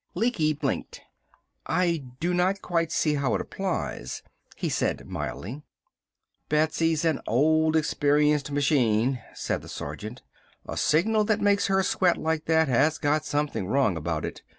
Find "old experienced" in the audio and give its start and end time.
7.27-8.49